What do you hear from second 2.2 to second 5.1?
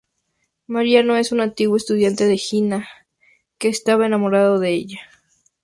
de Gina que estaba enamorado de ella.